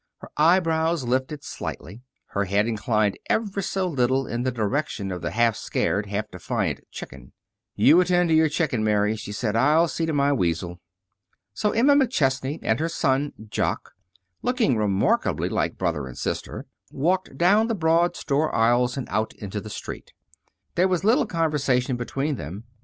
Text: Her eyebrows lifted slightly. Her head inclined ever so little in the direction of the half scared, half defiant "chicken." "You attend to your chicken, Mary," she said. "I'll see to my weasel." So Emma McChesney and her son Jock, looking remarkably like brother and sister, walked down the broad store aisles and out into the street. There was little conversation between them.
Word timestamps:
Her 0.17 0.29
eyebrows 0.35 1.03
lifted 1.03 1.43
slightly. 1.43 2.01
Her 2.29 2.45
head 2.45 2.65
inclined 2.65 3.19
ever 3.29 3.61
so 3.61 3.87
little 3.87 4.25
in 4.25 4.41
the 4.41 4.51
direction 4.51 5.11
of 5.11 5.21
the 5.21 5.29
half 5.29 5.55
scared, 5.55 6.07
half 6.07 6.31
defiant 6.31 6.79
"chicken." 6.89 7.33
"You 7.75 8.01
attend 8.01 8.29
to 8.29 8.35
your 8.35 8.49
chicken, 8.49 8.83
Mary," 8.83 9.15
she 9.15 9.31
said. 9.31 9.55
"I'll 9.55 9.87
see 9.87 10.07
to 10.07 10.11
my 10.13 10.33
weasel." 10.33 10.79
So 11.53 11.69
Emma 11.69 11.93
McChesney 11.95 12.57
and 12.63 12.79
her 12.79 12.89
son 12.89 13.33
Jock, 13.47 13.91
looking 14.41 14.75
remarkably 14.75 15.49
like 15.49 15.77
brother 15.77 16.07
and 16.07 16.17
sister, 16.17 16.65
walked 16.89 17.37
down 17.37 17.67
the 17.67 17.75
broad 17.75 18.15
store 18.15 18.51
aisles 18.55 18.97
and 18.97 19.07
out 19.09 19.33
into 19.35 19.61
the 19.61 19.69
street. 19.69 20.13
There 20.73 20.87
was 20.87 21.03
little 21.03 21.27
conversation 21.27 21.95
between 21.95 22.37
them. 22.37 22.63